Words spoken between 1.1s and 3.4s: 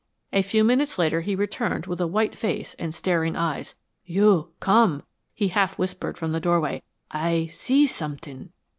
he returned with a white face and staring